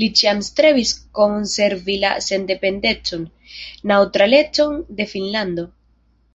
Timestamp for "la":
2.04-2.12